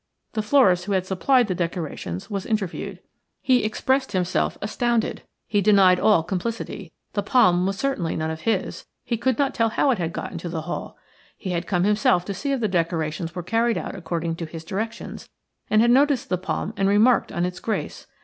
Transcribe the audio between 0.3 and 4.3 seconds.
The florist who had supplied the decorations was interviewed. He expressed